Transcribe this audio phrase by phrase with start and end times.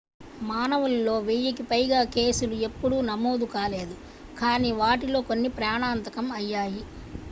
[0.41, 3.97] మానవుల్లో వెయ్యి కి పైగా కేసులు ఎప్పుడూ నమోదు కాలేదు
[4.37, 6.83] కానీ వాటిలో కొన్ని ప్రాణాంతకం అయ్యాయి